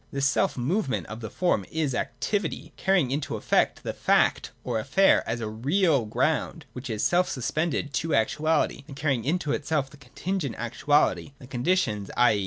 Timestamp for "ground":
6.05-6.65